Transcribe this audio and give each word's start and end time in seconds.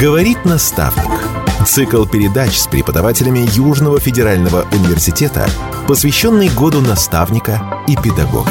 Говорит 0.00 0.44
наставник. 0.44 1.20
Цикл 1.64 2.04
передач 2.04 2.56
с 2.56 2.66
преподавателями 2.66 3.46
Южного 3.54 4.00
федерального 4.00 4.66
университета, 4.72 5.48
посвященный 5.86 6.48
году 6.48 6.80
наставника 6.80 7.84
и 7.86 7.94
педагога. 7.94 8.50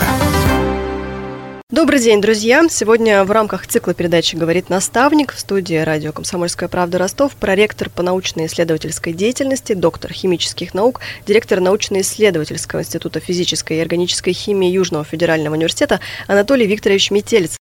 Добрый 1.69 1.99
день, 1.99 2.21
друзья! 2.21 2.65
Сегодня 2.69 3.25
в 3.25 3.31
рамках 3.31 3.67
цикла 3.67 3.93
передачи 3.93 4.37
«Говорит 4.37 4.69
наставник» 4.69 5.33
в 5.33 5.39
студии 5.39 5.75
радио 5.75 6.13
«Комсомольская 6.13 6.69
правда» 6.69 6.97
Ростов 6.97 7.33
проректор 7.33 7.89
по 7.89 8.03
научно-исследовательской 8.03 9.11
деятельности, 9.11 9.73
доктор 9.73 10.13
химических 10.13 10.73
наук, 10.73 11.01
директор 11.27 11.59
научно-исследовательского 11.59 12.81
института 12.81 13.19
физической 13.19 13.79
и 13.79 13.81
органической 13.81 14.31
химии 14.31 14.69
Южного 14.69 15.03
федерального 15.03 15.55
университета 15.55 15.99
Анатолий 16.27 16.67
Викторович 16.67 17.11
Метелец. 17.11 17.57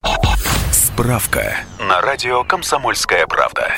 Справка 1.00 1.56
на 1.78 2.02
радио 2.02 2.44
«Комсомольская 2.44 3.26
правда». 3.26 3.74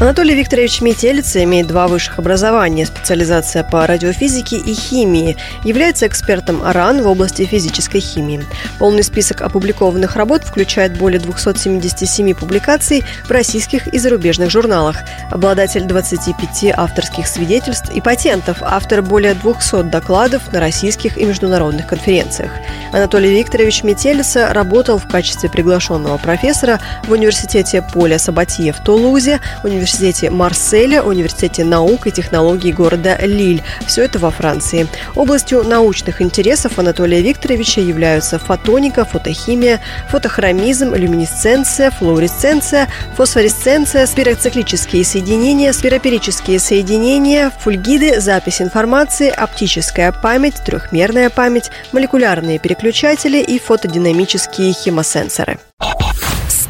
Анатолий 0.00 0.34
Викторович 0.34 0.80
Метелица 0.80 1.44
имеет 1.44 1.66
два 1.66 1.86
высших 1.86 2.18
образования, 2.18 2.86
специализация 2.86 3.62
по 3.62 3.86
радиофизике 3.86 4.56
и 4.56 4.72
химии, 4.72 5.36
является 5.62 6.06
экспертом 6.06 6.62
РАН 6.64 7.02
в 7.02 7.06
области 7.06 7.44
физической 7.44 8.00
химии. 8.00 8.42
Полный 8.78 9.04
список 9.04 9.42
опубликованных 9.42 10.16
работ 10.16 10.42
включает 10.42 10.96
более 10.96 11.20
277 11.20 12.32
публикаций 12.32 13.04
в 13.26 13.30
российских 13.30 13.88
и 13.88 13.98
зарубежных 13.98 14.48
журналах. 14.48 14.96
Обладатель 15.30 15.84
25 15.84 16.72
авторских 16.74 17.26
свидетельств 17.26 17.90
и 17.94 18.00
патентов, 18.00 18.62
автор 18.62 19.02
более 19.02 19.34
200 19.34 19.82
докладов 19.90 20.50
на 20.50 20.60
российских 20.60 21.18
и 21.18 21.26
международных 21.26 21.86
конференциях. 21.86 22.52
Анатолий 22.94 23.38
Викторович 23.38 23.82
Метелица 23.82 24.54
работал 24.54 24.96
в 24.96 25.06
качестве 25.06 25.50
приглашенного 25.50 26.16
профессора 26.16 26.80
в 27.04 27.12
университете 27.12 27.84
Поля 27.92 28.18
Сабатье 28.18 28.72
в 28.72 28.82
Тулузе, 28.82 29.40
университете 29.62 29.89
университете 29.90 30.30
Марселя, 30.30 31.02
университете 31.02 31.64
наук 31.64 32.06
и 32.06 32.12
технологий 32.12 32.72
города 32.72 33.18
Лиль. 33.20 33.62
Все 33.86 34.04
это 34.04 34.20
во 34.20 34.30
Франции. 34.30 34.86
Областью 35.16 35.64
научных 35.64 36.22
интересов 36.22 36.78
Анатолия 36.78 37.20
Викторовича 37.20 37.80
являются 37.80 38.38
фотоника, 38.38 39.04
фотохимия, 39.04 39.80
фотохромизм, 40.08 40.94
люминесценция, 40.94 41.90
флуоресценция, 41.90 42.88
фосфоресценция, 43.16 44.06
спироциклические 44.06 45.04
соединения, 45.04 45.72
спироперические 45.72 46.60
соединения, 46.60 47.50
фульгиды, 47.58 48.20
запись 48.20 48.62
информации, 48.62 49.28
оптическая 49.28 50.12
память, 50.12 50.62
трехмерная 50.64 51.30
память, 51.30 51.70
молекулярные 51.92 52.60
переключатели 52.60 53.38
и 53.38 53.58
фотодинамические 53.58 54.72
химосенсоры. 54.72 55.58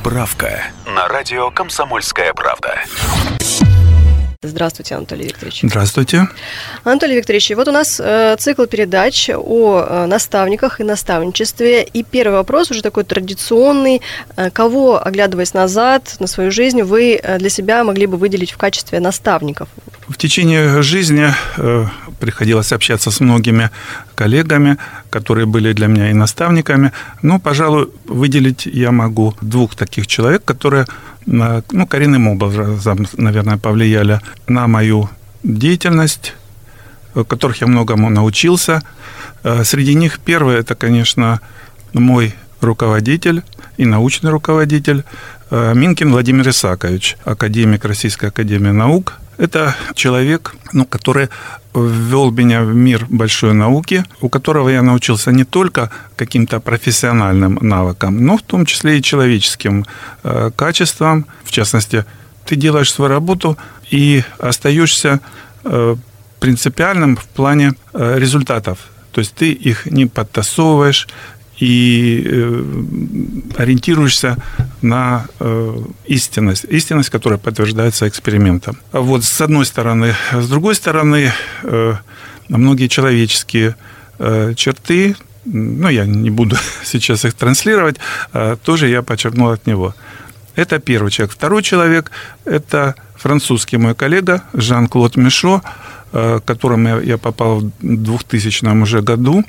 Справка 0.01 0.63
на 0.87 1.09
радио 1.09 1.51
«Комсомольская 1.51 2.33
правда». 2.33 2.81
Здравствуйте, 4.43 4.95
Анатолий 4.95 5.27
Викторович. 5.27 5.61
Здравствуйте. 5.65 6.27
Анатолий 6.85 7.17
Викторович, 7.17 7.51
вот 7.51 7.69
у 7.69 7.73
нас 7.73 8.01
э, 8.03 8.35
цикл 8.39 8.65
передач 8.65 9.29
о 9.29 9.85
э, 9.87 10.07
наставниках 10.07 10.81
и 10.81 10.85
наставничестве. 10.85 11.83
И 11.83 12.03
первый 12.03 12.37
вопрос 12.37 12.71
уже 12.71 12.81
такой 12.81 13.05
традиционный. 13.05 14.01
Э, 14.37 14.51
кого, 14.51 15.07
оглядываясь 15.07 15.53
назад 15.53 16.17
на 16.19 16.27
свою 16.27 16.51
жизнь, 16.51 16.81
вы 16.81 17.21
э, 17.23 17.37
для 17.37 17.51
себя 17.51 17.85
могли 17.85 18.07
бы 18.07 18.17
выделить 18.17 18.53
в 18.53 18.57
качестве 18.57 19.01
наставников? 19.01 19.69
В 20.11 20.17
течение 20.17 20.83
жизни 20.83 21.33
э, 21.57 21.87
приходилось 22.19 22.73
общаться 22.73 23.13
с 23.13 23.21
многими 23.21 23.71
коллегами, 24.17 24.77
которые 25.09 25.47
были 25.47 25.73
для 25.73 25.87
меня 25.87 26.11
и 26.11 26.15
наставниками. 26.15 26.91
Но, 27.23 27.39
пожалуй, 27.39 27.91
выделить 28.07 28.67
я 28.67 28.91
могу 28.91 29.37
двух 29.41 29.77
таких 29.77 30.09
человек, 30.09 30.45
которые 30.45 30.87
ну, 31.27 31.87
коренным 31.87 32.27
образом, 32.27 33.07
наверное, 33.19 33.57
повлияли 33.57 34.21
на 34.49 34.67
мою 34.67 35.09
деятельность, 35.45 36.35
которых 37.15 37.61
я 37.61 37.69
многому 37.69 38.11
научился. 38.11 38.83
Э, 39.45 39.63
среди 39.63 39.95
них 39.95 40.19
первый– 40.19 40.57
это, 40.59 40.75
конечно, 40.75 41.41
мой 41.93 42.35
руководитель 42.61 43.43
и 43.77 43.85
научный 43.85 44.31
руководитель 44.31 45.05
э, 45.53 45.73
Минкин 45.73 46.11
Владимир 46.11 46.49
Исакович, 46.49 47.17
академик 47.25 47.85
Российской 47.85 48.27
Академии 48.27 48.73
Наук. 48.73 49.21
Это 49.41 49.75
человек, 49.95 50.55
ну, 50.75 50.85
который 50.85 51.31
ввел 51.75 52.31
меня 52.31 52.63
в 52.63 52.75
мир 52.75 53.07
большой 53.09 53.55
науки, 53.55 54.05
у 54.21 54.29
которого 54.29 54.69
я 54.69 54.83
научился 54.83 55.33
не 55.33 55.45
только 55.45 55.91
каким-то 56.17 56.61
профессиональным 56.61 57.59
навыкам, 57.63 58.23
но 58.27 58.37
в 58.37 58.43
том 58.43 58.67
числе 58.67 58.99
и 58.99 59.03
человеческим 59.03 59.87
э, 60.25 60.51
качествам. 60.55 61.25
В 61.45 61.53
частности, 61.53 62.05
ты 62.45 62.57
делаешь 62.57 62.93
свою 62.93 63.09
работу 63.09 63.57
и 63.91 64.23
остаешься 64.39 65.21
э, 65.65 65.97
принципиальным 66.39 67.17
в 67.17 67.25
плане 67.25 67.73
э, 67.95 68.19
результатов. 68.19 68.79
То 69.13 69.21
есть 69.21 69.35
ты 69.35 69.53
их 69.53 69.87
не 69.87 70.05
подтасовываешь, 70.05 71.09
и 71.61 72.23
э, 72.25 72.65
ориентируешься 73.59 74.37
на 74.81 75.27
э, 75.39 75.77
истинность, 76.07 76.65
истинность, 76.65 77.11
которая 77.11 77.39
подтверждается 77.39 78.09
экспериментом. 78.09 78.79
Вот 78.93 79.25
с 79.25 79.41
одной 79.41 79.67
стороны. 79.67 80.15
С 80.33 80.49
другой 80.49 80.75
стороны, 80.75 81.33
э, 81.63 81.95
многие 82.49 82.89
человеческие 82.89 83.77
черты, 84.55 85.17
ну, 85.47 85.89
я 85.89 86.05
не 86.05 86.29
буду 86.29 86.57
сейчас 86.85 87.25
их 87.25 87.33
транслировать, 87.33 87.97
тоже 88.65 88.89
я 88.89 89.01
подчеркнул 89.01 89.49
от 89.49 89.67
него. 89.67 89.95
Это 90.57 90.79
первый 90.79 91.11
человек. 91.11 91.35
Второй 91.35 91.63
человек– 91.63 92.11
это 92.45 92.97
французский 93.17 93.79
мой 93.79 93.95
коллега 93.95 94.43
Жан-Клод 94.53 95.17
Мишо, 95.17 95.63
к 96.13 96.43
которому 96.45 97.01
я 97.01 97.17
попал 97.17 97.61
в 97.61 97.73
2000 97.81 98.83
уже 98.83 99.01
году. 99.01 99.43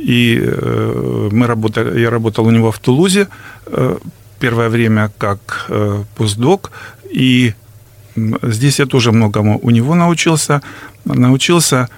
И 0.00 0.40
э, 0.40 1.28
мы 1.30 1.46
работали, 1.46 2.00
я 2.00 2.10
работал 2.10 2.46
у 2.46 2.50
него 2.50 2.72
в 2.72 2.78
Тулузе 2.78 3.28
э, 3.66 3.98
первое 4.38 4.70
время 4.70 5.12
как 5.18 5.66
э, 5.68 6.04
постдок, 6.16 6.70
и 7.10 7.52
здесь 8.42 8.78
я 8.78 8.86
тоже 8.86 9.12
многому 9.12 9.58
у 9.62 9.70
него 9.70 9.94
научился. 9.94 10.62
Научился 11.04 11.88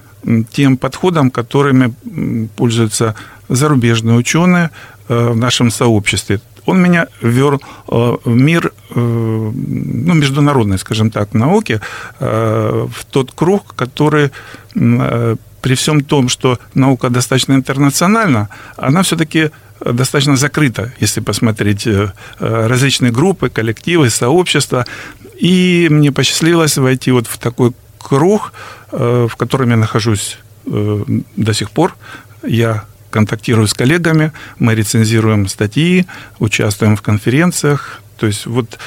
тем 0.50 0.76
подходам, 0.76 1.30
которыми 1.30 1.94
пользуются 2.56 3.14
зарубежные 3.48 4.16
ученые 4.16 4.70
в 5.08 5.36
нашем 5.36 5.70
сообществе. 5.70 6.40
Он 6.64 6.80
меня 6.80 7.06
ввел 7.20 7.60
в 7.88 8.20
мир 8.28 8.72
ну, 8.94 10.14
международной, 10.14 10.78
скажем 10.78 11.10
так, 11.10 11.34
науки, 11.34 11.80
в 12.20 13.04
тот 13.10 13.32
круг, 13.32 13.74
который 13.74 14.30
при 15.62 15.74
всем 15.74 16.02
том, 16.02 16.28
что 16.28 16.58
наука 16.74 17.08
достаточно 17.08 17.54
интернациональна, 17.54 18.48
она 18.76 19.02
все-таки 19.02 19.50
достаточно 19.80 20.36
закрыта, 20.36 20.92
если 21.00 21.20
посмотреть 21.20 21.86
э, 21.86 22.10
различные 22.38 23.12
группы, 23.12 23.48
коллективы, 23.48 24.10
сообщества. 24.10 24.86
И 25.38 25.88
мне 25.90 26.12
посчастливилось 26.12 26.76
войти 26.76 27.12
вот 27.12 27.26
в 27.26 27.38
такой 27.38 27.72
круг, 27.98 28.52
э, 28.92 29.26
в 29.30 29.36
котором 29.36 29.70
я 29.70 29.76
нахожусь 29.76 30.38
э, 30.66 31.04
до 31.36 31.54
сих 31.54 31.70
пор. 31.70 31.96
Я 32.46 32.84
контактирую 33.10 33.66
с 33.66 33.74
коллегами, 33.74 34.32
мы 34.58 34.74
рецензируем 34.74 35.46
статьи, 35.48 36.06
участвуем 36.38 36.96
в 36.96 37.02
конференциях. 37.02 38.00
То 38.16 38.26
есть 38.26 38.46
вот 38.46 38.78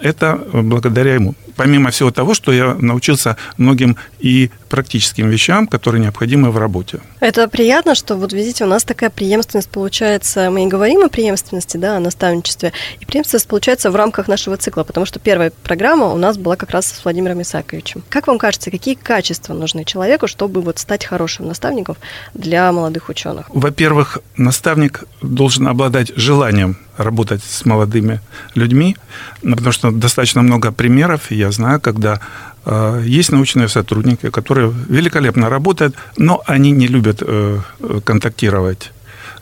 это 0.00 0.38
благодаря 0.52 1.14
ему 1.14 1.34
помимо 1.56 1.90
всего 1.90 2.10
того, 2.10 2.34
что 2.34 2.52
я 2.52 2.74
научился 2.74 3.36
многим 3.56 3.96
и 4.18 4.50
практическим 4.68 5.28
вещам, 5.28 5.66
которые 5.66 6.02
необходимы 6.02 6.50
в 6.50 6.58
работе. 6.58 7.00
Это 7.20 7.48
приятно, 7.48 7.94
что 7.94 8.16
вот 8.16 8.32
видите, 8.32 8.64
у 8.64 8.66
нас 8.66 8.84
такая 8.84 9.10
преемственность 9.10 9.68
получается. 9.68 10.50
Мы 10.50 10.64
и 10.64 10.66
говорим 10.66 11.04
о 11.04 11.08
преемственности, 11.08 11.76
да, 11.76 11.96
о 11.96 12.00
наставничестве. 12.00 12.72
И 13.00 13.04
преемственность 13.04 13.46
получается 13.46 13.90
в 13.90 13.96
рамках 13.96 14.28
нашего 14.28 14.56
цикла, 14.56 14.82
потому 14.82 15.06
что 15.06 15.20
первая 15.20 15.52
программа 15.62 16.06
у 16.06 16.16
нас 16.16 16.36
была 16.36 16.56
как 16.56 16.70
раз 16.70 16.86
с 16.86 17.04
Владимиром 17.04 17.42
Исаковичем. 17.42 18.02
Как 18.08 18.26
вам 18.26 18.38
кажется, 18.38 18.70
какие 18.70 18.94
качества 18.94 19.54
нужны 19.54 19.84
человеку, 19.84 20.26
чтобы 20.26 20.60
вот 20.60 20.78
стать 20.78 21.04
хорошим 21.04 21.46
наставником 21.46 21.96
для 22.34 22.72
молодых 22.72 23.08
ученых? 23.08 23.46
Во-первых, 23.50 24.18
наставник 24.36 25.04
должен 25.22 25.68
обладать 25.68 26.12
желанием 26.16 26.76
работать 26.96 27.42
с 27.42 27.64
молодыми 27.64 28.20
людьми, 28.54 28.96
потому 29.42 29.72
что 29.72 29.90
достаточно 29.90 30.42
много 30.42 30.72
примеров. 30.72 31.30
Я 31.30 31.43
знаю, 31.50 31.80
когда 31.80 32.20
э, 32.64 33.02
есть 33.04 33.32
научные 33.32 33.68
сотрудники, 33.68 34.30
которые 34.30 34.72
великолепно 34.88 35.48
работают, 35.48 35.94
но 36.16 36.42
они 36.46 36.70
не 36.70 36.86
любят 36.86 37.22
э, 37.22 37.60
контактировать. 38.04 38.92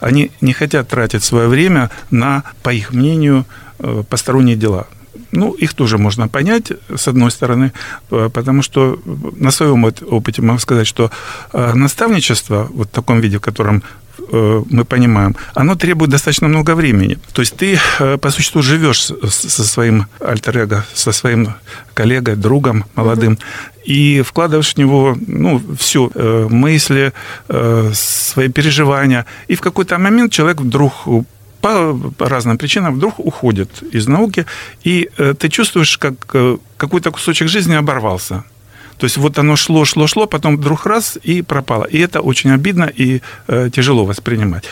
Они 0.00 0.31
не 0.40 0.52
хотят 0.52 0.88
тратить 0.88 1.22
свое 1.22 1.49
время 1.49 1.90
на, 2.10 2.43
по 2.62 2.70
их 2.70 2.93
мнению, 2.93 3.44
э, 3.78 4.02
посторонние 4.08 4.56
дела. 4.56 4.87
Ну, 5.31 5.52
их 5.52 5.75
тоже 5.75 5.99
можно 5.99 6.28
понять, 6.28 6.72
с 6.94 7.08
одной 7.08 7.31
стороны, 7.31 7.72
потому 8.08 8.62
что 8.62 9.00
на 9.37 9.50
своем 9.50 9.84
опыте 9.84 10.43
могу 10.43 10.58
сказать, 10.58 10.87
что 10.87 11.10
наставничество, 11.52 12.69
вот 12.70 12.88
в 12.88 12.90
таком 12.90 13.20
виде, 13.20 13.38
в 13.38 13.40
котором 13.40 13.76
э, 13.76 13.82
мы 14.31 14.85
понимаем, 14.85 15.37
оно 15.55 15.75
требует 15.75 16.11
достаточно 16.11 16.49
много 16.49 16.75
времени. 16.75 17.19
То 17.32 17.43
есть 17.43 17.56
ты 17.56 17.79
э, 17.99 18.19
по 18.19 18.31
существу 18.31 18.62
живешь 18.62 19.11
со 19.29 19.64
своим 19.64 20.06
альтер 20.20 20.85
со 20.94 21.12
своим 21.12 21.55
коллегой, 21.94 22.37
другом 22.37 22.85
молодым, 22.94 23.38
и 23.85 24.23
вкладываешь 24.23 24.75
в 24.75 24.79
него 24.79 25.17
ну, 25.26 25.61
все, 25.79 26.11
мысли, 26.50 27.12
свои 27.94 28.49
переживания. 28.49 29.26
И 29.49 29.55
в 29.55 29.61
какой-то 29.61 29.99
момент 29.99 30.32
человек 30.32 30.61
вдруг 30.61 30.93
по 31.61 31.99
разным 32.19 32.59
причинам 32.59 32.94
вдруг 32.94 33.19
уходит 33.19 33.82
из 33.94 34.06
науки, 34.06 34.47
и 34.85 35.09
ты 35.38 35.49
чувствуешь, 35.49 35.99
как 35.99 36.14
какой-то 36.76 37.11
кусочек 37.11 37.49
жизни 37.49 37.75
оборвался. 37.75 38.44
То 38.98 39.06
есть 39.06 39.16
вот 39.16 39.38
оно 39.38 39.56
шло, 39.56 39.84
шло, 39.84 40.06
шло, 40.06 40.26
потом 40.26 40.56
вдруг 40.56 40.86
раз 40.86 41.18
и 41.22 41.42
пропало. 41.42 41.84
И 41.84 41.98
это 41.98 42.20
очень 42.20 42.50
обидно 42.52 42.84
и 42.84 43.20
э, 43.48 43.70
тяжело 43.72 44.04
воспринимать. 44.04 44.64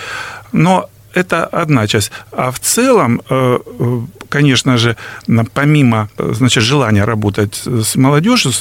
Но 0.52 0.88
это 1.14 1.44
одна 1.46 1.86
часть. 1.86 2.12
А 2.30 2.50
в 2.50 2.58
целом, 2.58 3.20
э, 3.30 3.58
э, 3.80 4.00
конечно 4.28 4.78
же, 4.78 4.96
помимо 5.54 6.08
значит, 6.18 6.62
желания 6.62 7.04
работать 7.04 7.62
с 7.66 7.96
молодежью, 7.96 8.52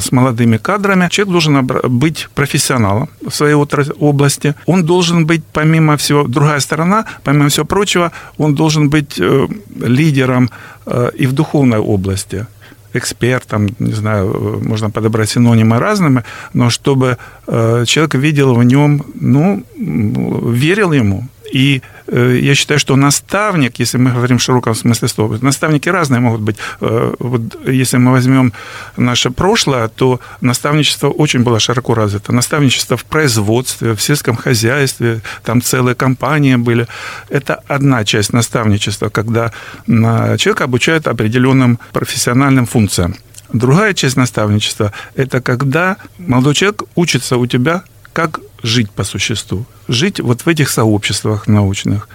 с 0.00 0.12
молодыми 0.12 0.56
кадрами, 0.56 1.08
человек 1.10 1.32
должен 1.32 1.66
быть 1.66 2.28
профессионалом 2.34 3.08
в 3.20 3.34
своей 3.34 3.54
области. 3.54 4.54
Он 4.66 4.84
должен 4.84 5.26
быть, 5.26 5.42
помимо 5.52 5.96
всего, 5.96 6.26
другая 6.26 6.60
сторона, 6.60 7.04
помимо 7.24 7.48
всего 7.48 7.66
прочего, 7.66 8.10
он 8.38 8.54
должен 8.54 8.88
быть 8.88 9.20
лидером 9.80 10.50
и 11.18 11.26
в 11.26 11.32
духовной 11.32 11.78
области 11.78 12.46
экспертом, 12.92 13.68
не 13.78 13.92
знаю, 13.92 14.60
можно 14.64 14.90
подобрать 14.90 15.30
синонимы 15.30 15.78
разными, 15.78 16.24
но 16.54 16.70
чтобы 16.70 17.18
э, 17.46 17.84
человек 17.86 18.14
видел 18.14 18.54
в 18.54 18.64
нем, 18.64 19.04
ну, 19.14 19.64
верил 19.76 20.92
ему, 20.92 21.28
и 21.52 21.82
я 22.10 22.54
считаю, 22.54 22.80
что 22.80 22.96
наставник, 22.96 23.78
если 23.78 23.98
мы 23.98 24.10
говорим 24.10 24.38
в 24.38 24.42
широком 24.42 24.74
смысле 24.74 25.08
слова, 25.08 25.38
наставники 25.42 25.88
разные 25.88 26.20
могут 26.20 26.40
быть. 26.40 26.56
Э, 26.80 27.14
вот 27.18 27.42
если 27.66 27.98
мы 27.98 28.12
возьмем 28.12 28.52
наше 28.96 29.30
прошлое, 29.30 29.88
то 29.88 30.20
наставничество 30.40 31.08
очень 31.08 31.42
было 31.42 31.60
широко 31.60 31.94
развито. 31.94 32.32
Наставничество 32.32 32.96
в 32.96 33.04
производстве, 33.04 33.94
в 33.94 34.00
сельском 34.00 34.36
хозяйстве, 34.36 35.20
там 35.44 35.60
целые 35.60 35.94
компании 35.94 36.56
были. 36.56 36.86
Это 37.28 37.60
одна 37.68 38.04
часть 38.04 38.32
наставничества, 38.32 39.08
когда 39.08 39.52
человека 39.86 40.64
обучают 40.64 41.06
определенным 41.08 41.78
профессиональным 41.92 42.66
функциям. 42.66 43.16
Другая 43.52 43.94
часть 43.94 44.16
наставничества– 44.16 44.92
это 45.14 45.40
когда 45.40 45.96
молодой 46.18 46.54
человек 46.54 46.82
учится 46.94 47.36
у 47.36 47.46
тебя, 47.46 47.82
как 48.12 48.40
жить 48.62 48.90
по 48.90 49.04
существу, 49.04 49.66
жить 49.86 50.20
вот 50.20 50.42
в 50.42 50.48
этих 50.48 50.68
сообществах 50.68 51.46
научных, 51.46 52.08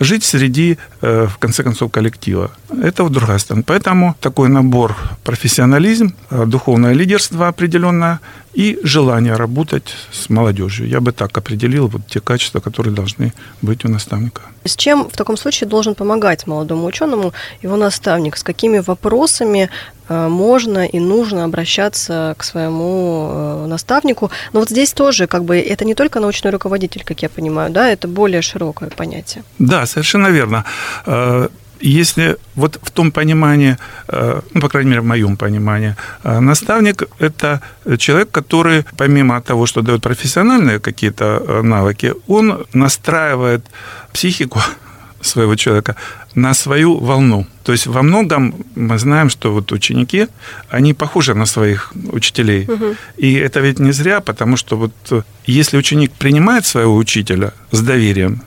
жить 0.00 0.24
среди, 0.24 0.78
в 1.00 1.38
конце 1.38 1.62
концов, 1.62 1.90
коллектива. 1.90 2.50
Это 2.82 3.02
вот 3.02 3.12
другая 3.12 3.38
сторона. 3.38 3.62
Поэтому 3.66 4.14
такой 4.20 4.48
набор 4.48 4.96
профессионализм, 5.24 6.14
э, 6.30 6.44
духовное 6.46 6.92
лидерство 6.92 7.48
определенное 7.48 8.20
и 8.54 8.78
желание 8.82 9.36
работать 9.36 9.94
с 10.10 10.28
молодежью. 10.30 10.88
Я 10.88 11.00
бы 11.00 11.12
так 11.12 11.38
определил 11.38 11.86
вот 11.86 12.02
те 12.08 12.20
качества, 12.20 12.60
которые 12.60 12.94
должны 12.94 13.32
быть 13.62 13.84
у 13.84 13.88
наставника. 13.88 14.42
С 14.64 14.76
чем 14.76 15.08
в 15.08 15.16
таком 15.16 15.36
случае 15.36 15.68
должен 15.68 15.94
помогать 15.94 16.46
молодому 16.46 16.86
ученому 16.86 17.32
его 17.62 17.76
наставник? 17.76 18.36
С 18.36 18.42
какими 18.42 18.80
вопросами 18.80 19.70
э, 20.08 20.28
можно 20.28 20.86
и 20.86 20.98
нужно 20.98 21.44
обращаться 21.44 22.34
к 22.36 22.44
своему 22.44 23.66
наставнику? 23.68 24.30
Но 24.52 24.60
вот 24.60 24.70
здесь 24.70 24.92
тоже 24.92 25.26
как 25.26 25.44
бы 25.44 25.58
это 25.58 25.84
не 25.84 25.94
только 25.94 26.20
научный 26.20 26.50
руководитель, 26.50 27.04
как 27.04 27.22
я 27.22 27.28
понимаю, 27.28 27.70
да, 27.70 27.88
это 27.88 28.08
более 28.08 28.42
широкое 28.42 28.90
понятие. 28.90 29.44
Да, 29.58 29.86
совершенно 29.86 30.28
верно. 30.28 30.64
Э, 31.06 31.48
если 31.80 32.36
вот 32.56 32.78
в 32.82 32.90
том 32.90 33.12
понимании, 33.12 33.76
э, 34.08 34.40
ну, 34.54 34.60
по 34.60 34.68
крайней 34.68 34.90
мере, 34.90 35.00
в 35.00 35.06
моем 35.06 35.36
понимании, 35.36 35.94
э, 36.24 36.40
наставник– 36.40 37.04
это 37.20 37.60
человек, 37.98 38.30
который, 38.30 38.84
помимо 38.96 39.40
того, 39.40 39.66
что 39.66 39.82
дает 39.82 40.02
профессиональные 40.02 40.80
какие-то 40.80 41.62
навыки, 41.62 42.14
он 42.26 42.66
настраивает 42.72 43.64
психику 44.12 44.60
своего 45.20 45.56
человека 45.56 45.94
на 46.34 46.54
свою 46.54 46.98
волну. 46.98 47.46
То 47.62 47.72
есть 47.72 47.86
во 47.86 48.02
многом 48.02 48.54
мы 48.76 48.98
знаем, 48.98 49.30
что 49.30 49.52
вот 49.52 49.72
ученики, 49.72 50.26
они 50.70 50.94
похожи 50.94 51.34
на 51.34 51.46
своих 51.46 51.92
учителей. 52.12 52.64
Угу. 52.68 52.96
И 53.18 53.34
это 53.34 53.60
ведь 53.60 53.78
не 53.78 53.92
зря, 53.92 54.20
потому 54.20 54.56
что 54.56 54.76
вот 54.76 55.24
если 55.46 55.78
ученик 55.78 56.10
принимает 56.12 56.66
своего 56.66 56.96
учителя 56.96 57.52
с 57.70 57.80
доверием, 57.80 58.42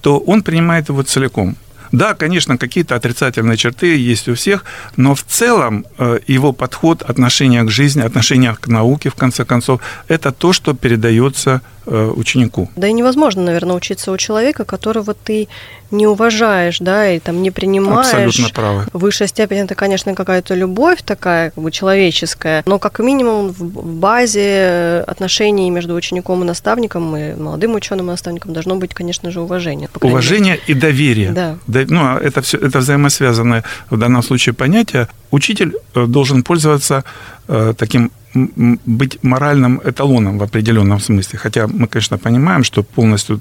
то 0.00 0.18
он 0.18 0.42
принимает 0.42 0.88
его 0.88 1.02
целиком. 1.02 1.56
Да, 1.92 2.14
конечно, 2.14 2.56
какие-то 2.56 2.94
отрицательные 2.94 3.56
черты 3.56 3.96
есть 3.96 4.28
у 4.28 4.34
всех, 4.34 4.64
но 4.96 5.14
в 5.14 5.22
целом 5.22 5.86
э, 5.98 6.20
его 6.26 6.52
подход, 6.52 7.02
отношение 7.02 7.62
к 7.64 7.70
жизни, 7.70 8.02
отношение 8.02 8.56
к 8.60 8.68
науке, 8.68 9.10
в 9.10 9.14
конце 9.14 9.44
концов, 9.44 9.80
это 10.08 10.30
то, 10.30 10.52
что 10.52 10.74
передается 10.74 11.62
ученику. 11.90 12.68
Да 12.76 12.88
и 12.88 12.92
невозможно, 12.92 13.42
наверное, 13.42 13.76
учиться 13.76 14.12
у 14.12 14.16
человека, 14.16 14.64
которого 14.64 15.14
ты 15.14 15.48
не 15.90 16.06
уважаешь, 16.06 16.78
да, 16.78 17.10
и 17.10 17.18
там 17.18 17.42
не 17.42 17.50
принимаешь. 17.50 18.06
Абсолютно 18.06 18.48
правы. 18.54 18.86
Высшая 18.92 19.26
степень 19.26 19.58
это, 19.58 19.74
конечно, 19.74 20.14
какая-то 20.14 20.54
любовь 20.54 21.02
такая, 21.04 21.50
как 21.50 21.62
бы 21.62 21.70
человеческая, 21.70 22.62
но 22.66 22.78
как 22.78 23.00
минимум 23.00 23.48
в 23.50 23.94
базе 23.94 25.04
отношений 25.06 25.70
между 25.70 25.94
учеником 25.94 26.42
и 26.42 26.46
наставником, 26.46 27.16
и 27.16 27.34
молодым 27.34 27.74
ученым 27.74 28.06
и 28.06 28.10
наставником 28.10 28.52
должно 28.52 28.76
быть, 28.76 28.94
конечно 28.94 29.30
же, 29.30 29.40
уважение. 29.40 29.88
Уважение 30.00 30.54
мере. 30.54 30.62
и 30.66 30.74
доверие. 30.74 31.30
Да. 31.32 31.56
Ну, 31.66 32.00
а 32.00 32.20
это 32.22 32.40
все 32.42 32.58
это 32.58 32.78
взаимосвязанное 32.78 33.64
в 33.90 33.98
данном 33.98 34.22
случае 34.22 34.54
понятие. 34.54 35.08
Учитель 35.30 35.76
э, 35.94 36.06
должен 36.06 36.42
пользоваться 36.42 37.04
э, 37.48 37.74
таким 37.76 38.10
быть 38.34 39.18
моральным 39.22 39.80
эталоном 39.84 40.38
в 40.38 40.42
определенном 40.42 41.00
смысле. 41.00 41.38
Хотя 41.38 41.66
мы, 41.66 41.88
конечно, 41.88 42.18
понимаем, 42.18 42.64
что 42.64 42.82
полностью 42.82 43.40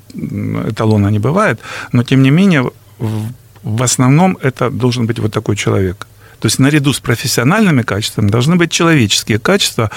эталона 0.68 1.10
не 1.10 1.20
бывает, 1.20 1.60
но 1.92 2.04
тем 2.04 2.24
не 2.24 2.32
менее 2.32 2.72
в 3.64 3.84
основном 3.84 4.38
это 4.42 4.70
должен 4.70 5.06
быть 5.06 5.20
вот 5.20 5.34
такой 5.34 5.56
человек. 5.56 6.08
То 6.40 6.48
есть 6.48 6.60
наряду 6.60 6.94
с 6.94 7.00
профессиональными 7.00 7.82
качествами 7.82 8.30
должны 8.30 8.56
быть 8.56 8.72
человеческие 8.72 9.40
качества, 9.40 9.92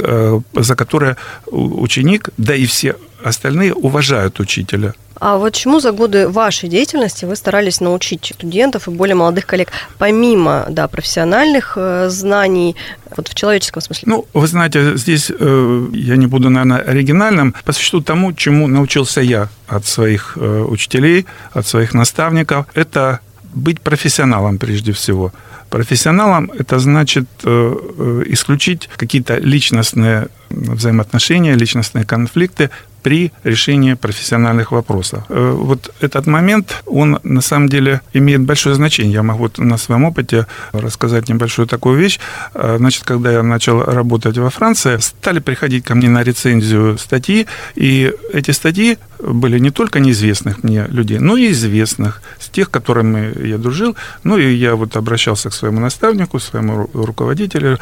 э, 0.00 0.40
за 0.52 0.74
которые 0.74 1.16
ученик, 1.46 2.30
да 2.36 2.54
и 2.54 2.66
все 2.66 2.96
остальные 3.24 3.72
уважают 3.72 4.40
учителя. 4.40 4.94
А 5.20 5.38
вот 5.38 5.54
чему 5.54 5.80
за 5.80 5.92
годы 5.92 6.28
вашей 6.28 6.68
деятельности 6.68 7.24
вы 7.24 7.36
старались 7.36 7.80
научить 7.80 8.32
студентов 8.34 8.88
и 8.88 8.90
более 8.90 9.14
молодых 9.14 9.46
коллег, 9.46 9.70
помимо 9.98 10.66
да, 10.68 10.88
профессиональных 10.88 11.74
э, 11.76 12.08
знаний, 12.10 12.76
вот 13.16 13.28
в 13.28 13.34
человеческом 13.34 13.82
смысле? 13.82 14.02
Ну, 14.06 14.26
вы 14.34 14.46
знаете, 14.46 14.96
здесь 14.96 15.30
э, 15.30 15.86
я 15.92 16.16
не 16.16 16.26
буду, 16.26 16.50
наверное, 16.50 16.80
оригинальным, 16.80 17.54
по 17.64 17.72
существу 17.72 18.00
тому, 18.00 18.32
чему 18.32 18.66
научился 18.66 19.20
я 19.20 19.48
от 19.68 19.86
своих 19.86 20.36
э, 20.36 20.64
учителей, 20.68 21.26
от 21.52 21.66
своих 21.66 21.94
наставников, 21.94 22.66
это 22.74 23.20
быть 23.54 23.80
профессионалом 23.80 24.58
прежде 24.58 24.92
всего. 24.92 25.32
Профессионалом 25.70 26.50
это 26.58 26.78
значит 26.78 27.26
э, 27.44 27.74
э 27.98 28.22
исключить 28.26 28.88
какие-то 28.96 29.38
личностные 29.38 30.28
взаимоотношения, 30.50 31.54
личностные 31.54 32.04
конфликты 32.04 32.70
при 33.02 33.32
решении 33.44 33.94
профессиональных 33.94 34.72
вопросов. 34.72 35.24
Э, 35.28 35.52
вот 35.52 35.94
этот 36.00 36.26
момент, 36.26 36.82
он 36.86 37.18
на 37.22 37.40
самом 37.40 37.68
деле 37.68 38.00
имеет 38.12 38.40
большое 38.40 38.74
значение. 38.74 39.12
Я 39.12 39.22
могу 39.22 39.50
на 39.58 39.78
своем 39.78 40.04
опыте 40.04 40.46
рассказать 40.72 41.28
небольшую 41.28 41.68
такую 41.68 41.98
вещь. 41.98 42.18
Значит, 42.54 43.04
когда 43.04 43.32
я 43.32 43.42
начал 43.42 43.82
работать 43.82 44.38
во 44.38 44.50
Франции, 44.50 44.98
стали 44.98 45.38
приходить 45.38 45.84
ко 45.84 45.94
мне 45.94 46.08
на 46.08 46.22
рецензию 46.22 46.98
статьи, 46.98 47.46
и 47.74 48.12
эти 48.32 48.50
статьи 48.50 48.98
были 49.18 49.58
не 49.58 49.70
только 49.70 50.00
неизвестных 50.00 50.62
мне 50.62 50.86
людей, 50.88 51.18
но 51.18 51.36
и 51.36 51.50
известных, 51.52 52.22
с 52.38 52.48
тех, 52.48 52.70
которыми 52.70 53.46
я 53.46 53.58
дружил. 53.58 53.96
Ну 54.24 54.36
и 54.36 54.54
я 54.54 54.74
вот 54.74 54.96
обращался 54.96 55.50
к 55.50 55.54
своему 55.56 55.80
наставнику, 55.80 56.38
своему 56.38 56.88
руководителю, 56.94 57.78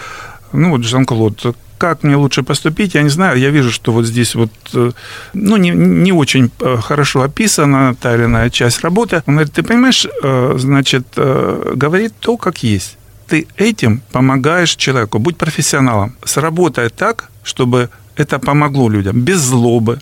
ну 0.53 0.71
вот 0.71 0.85
Жан-Клод, 0.85 1.57
как 1.79 2.03
мне 2.03 2.17
лучше 2.17 2.43
поступить, 2.43 2.95
я 2.95 3.03
не 3.03 3.11
знаю. 3.11 3.39
Я 3.39 3.51
вижу, 3.51 3.71
что 3.71 3.93
вот 3.93 4.07
здесь 4.07 4.35
вот, 4.35 4.51
э, 4.75 4.93
ну, 5.35 5.57
не, 5.57 5.71
не 5.71 6.13
очень 6.13 6.51
э, 6.61 6.77
хорошо 6.77 7.23
описана 7.23 7.95
та 7.95 8.15
или 8.15 8.25
иная 8.25 8.51
часть 8.51 8.81
работы. 8.81 9.23
Он 9.27 9.35
говорит, 9.35 9.53
ты 9.53 9.63
понимаешь, 9.63 10.07
э, 10.07 10.55
значит, 10.59 11.07
говорит 11.17 12.13
то, 12.21 12.37
как 12.37 12.63
есть. 12.63 12.97
Ты 13.27 13.47
этим 13.57 14.01
помогаешь 14.13 14.77
человеку. 14.77 15.19
Будь 15.19 15.37
профессионалом. 15.37 16.15
Сработай 16.25 16.89
так, 16.91 17.31
чтобы 17.43 17.89
это 18.17 18.39
помогло 18.39 18.89
людям. 18.89 19.21
Без 19.21 19.41
злобы, 19.41 19.99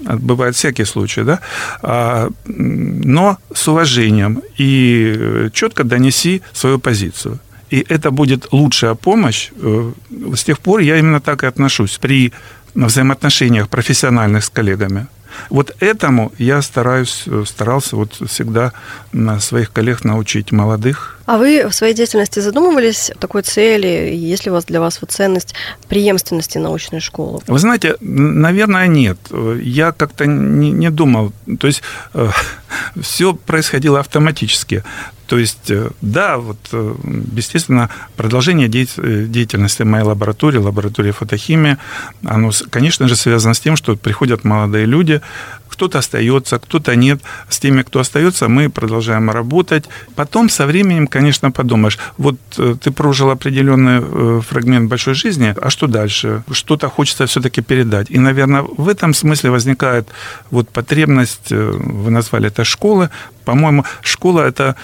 бывают 0.00 0.56
всякие 0.56 0.86
случаи, 0.86 1.22
да, 1.22 1.40
а, 1.82 2.28
но 2.46 3.38
с 3.54 3.68
уважением 3.68 4.42
и 4.58 5.48
четко 5.52 5.84
донеси 5.84 6.42
свою 6.52 6.78
позицию. 6.78 7.38
И 7.70 7.84
это 7.88 8.10
будет 8.10 8.52
лучшая 8.52 8.94
помощь. 8.94 9.50
Э, 9.60 9.92
с 10.34 10.44
тех 10.44 10.58
пор 10.58 10.80
я 10.80 10.98
именно 10.98 11.20
так 11.20 11.42
и 11.42 11.46
отношусь 11.46 11.98
при 11.98 12.32
взаимоотношениях 12.74 13.68
профессиональных 13.68 14.44
с 14.44 14.50
коллегами. 14.50 15.06
Вот 15.50 15.74
этому 15.80 16.32
я 16.38 16.62
стараюсь, 16.62 17.24
э, 17.26 17.44
старался 17.46 17.96
вот 17.96 18.14
всегда 18.28 18.72
на 19.12 19.40
своих 19.40 19.72
коллег 19.72 20.04
научить 20.04 20.52
молодых. 20.52 21.18
А 21.26 21.38
вы 21.38 21.66
в 21.66 21.72
своей 21.72 21.94
деятельности 21.94 22.38
задумывались 22.38 23.10
о 23.10 23.18
такой 23.18 23.42
цели? 23.42 24.14
Есть 24.14 24.44
ли 24.44 24.50
у 24.50 24.54
вас 24.54 24.64
для 24.64 24.80
вас 24.80 25.00
вот 25.00 25.10
ценность 25.10 25.54
преемственности 25.88 26.58
научной 26.58 27.00
школы? 27.00 27.40
Вы 27.46 27.58
знаете, 27.58 27.96
наверное, 28.00 28.86
нет. 28.86 29.18
Я 29.60 29.92
как-то 29.92 30.26
не, 30.26 30.70
не 30.70 30.90
думал. 30.90 31.32
То 31.58 31.66
есть 31.66 31.82
э, 32.14 32.30
все 33.00 33.34
происходило 33.34 34.00
автоматически. 34.00 34.84
То 35.26 35.38
есть, 35.38 35.70
э, 35.70 35.90
да, 36.00 36.38
вот, 36.38 36.58
э, 36.72 36.94
естественно, 37.32 37.90
продолжение 38.16 38.68
деятельности 38.68 39.82
моей 39.82 40.04
лаборатории, 40.04 40.58
лаборатории 40.58 41.10
фотохимии, 41.10 41.78
оно, 42.24 42.52
конечно 42.70 43.08
же, 43.08 43.16
связано 43.16 43.54
с 43.54 43.60
тем, 43.60 43.76
что 43.76 43.96
приходят 43.96 44.44
молодые 44.44 44.86
люди, 44.86 45.20
кто-то 45.68 45.98
остается, 45.98 46.58
кто-то 46.58 46.96
нет. 46.96 47.20
С 47.48 47.58
теми, 47.58 47.82
кто 47.82 48.00
остается, 48.00 48.48
мы 48.48 48.70
продолжаем 48.70 49.30
работать. 49.30 49.84
Потом 50.14 50.48
со 50.48 50.66
временем, 50.66 51.06
конечно, 51.06 51.50
подумаешь, 51.50 51.98
вот 52.16 52.36
ты 52.56 52.90
прожил 52.90 53.30
определенный 53.30 54.40
фрагмент 54.40 54.88
большой 54.88 55.14
жизни, 55.14 55.54
а 55.60 55.70
что 55.70 55.86
дальше? 55.86 56.42
Что-то 56.50 56.88
хочется 56.88 57.26
все-таки 57.26 57.60
передать. 57.60 58.10
И, 58.10 58.18
наверное, 58.18 58.62
в 58.62 58.88
этом 58.88 59.12
смысле 59.12 59.50
возникает 59.50 60.08
вот 60.50 60.70
потребность, 60.70 61.50
вы 61.50 62.10
назвали 62.10 62.48
это 62.48 62.64
школы. 62.64 63.10
По-моему, 63.44 63.84
школа– 64.02 64.40
это 64.48 64.76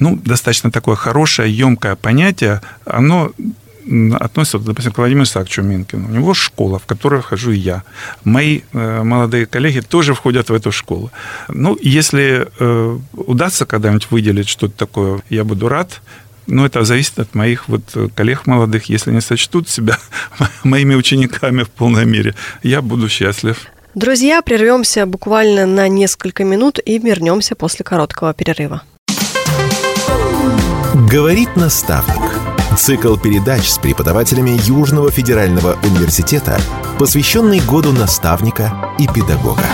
ну, 0.00 0.16
достаточно 0.16 0.70
такое 0.70 0.96
хорошее, 0.96 1.56
емкое 1.56 1.94
понятие, 1.94 2.62
оно 2.84 3.30
относится, 4.20 4.58
допустим, 4.58 4.92
к 4.92 4.98
Владимиру 4.98 5.24
Исааковичу 5.24 5.62
Минкину. 5.62 6.08
У 6.08 6.10
него 6.12 6.34
школа, 6.34 6.78
в 6.78 6.86
которую 6.86 7.22
хожу 7.22 7.50
я. 7.50 7.82
Мои 8.24 8.60
э, 8.72 9.02
молодые 9.02 9.46
коллеги 9.46 9.80
тоже 9.80 10.14
входят 10.14 10.50
в 10.50 10.54
эту 10.54 10.72
школу. 10.72 11.10
Ну, 11.48 11.76
если 11.80 12.48
э, 12.58 12.98
удастся 13.12 13.66
когда-нибудь 13.66 14.10
выделить 14.10 14.48
что-то 14.48 14.76
такое, 14.76 15.20
я 15.30 15.44
буду 15.44 15.68
рад. 15.68 16.00
Но 16.46 16.66
это 16.66 16.84
зависит 16.84 17.18
от 17.18 17.34
моих 17.34 17.68
вот 17.68 17.82
коллег 18.14 18.46
молодых. 18.46 18.86
Если 18.86 19.10
они 19.10 19.20
сочтут 19.20 19.68
себя 19.68 19.98
моими 20.64 20.94
учениками 20.94 21.62
в 21.62 21.70
полной 21.70 22.06
мере, 22.06 22.34
я 22.62 22.82
буду 22.82 23.08
счастлив. 23.08 23.56
Друзья, 23.94 24.40
прервемся 24.42 25.04
буквально 25.04 25.66
на 25.66 25.88
несколько 25.88 26.44
минут 26.44 26.78
и 26.84 26.98
вернемся 26.98 27.56
после 27.56 27.84
короткого 27.84 28.32
перерыва. 28.34 28.82
Говорит 31.10 31.56
наставник. 31.56 32.39
Цикл 32.76 33.16
передач 33.16 33.68
с 33.68 33.78
преподавателями 33.78 34.58
Южного 34.64 35.10
федерального 35.10 35.76
университета, 35.82 36.58
посвященный 36.98 37.60
году 37.60 37.92
наставника 37.92 38.94
и 38.98 39.08
педагога. 39.08 39.64